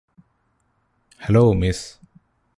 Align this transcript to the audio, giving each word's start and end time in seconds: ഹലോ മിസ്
ഹലോ 1.21 1.53
മിസ് 1.53 1.85